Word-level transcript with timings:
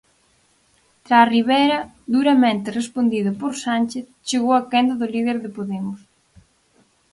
Tras 1.05 1.29
Rivera, 1.35 1.79
duramente 2.15 2.75
respondido 2.79 3.29
por 3.41 3.51
Sánchez, 3.65 4.05
chegou 4.27 4.53
a 4.55 4.65
quenda 4.71 4.93
do 5.01 5.07
líder 5.15 5.37
de 5.43 5.53
Podemos. 5.57 5.99